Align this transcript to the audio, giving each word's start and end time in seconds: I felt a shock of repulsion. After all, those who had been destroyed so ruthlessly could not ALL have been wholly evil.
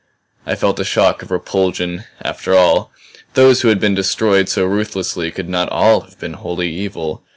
I 0.47 0.55
felt 0.55 0.79
a 0.79 0.83
shock 0.83 1.21
of 1.21 1.29
repulsion. 1.29 2.05
After 2.23 2.55
all, 2.55 2.91
those 3.35 3.61
who 3.61 3.67
had 3.67 3.79
been 3.79 3.93
destroyed 3.93 4.49
so 4.49 4.65
ruthlessly 4.65 5.29
could 5.29 5.47
not 5.47 5.69
ALL 5.69 6.01
have 6.01 6.17
been 6.17 6.33
wholly 6.33 6.73
evil. 6.73 7.23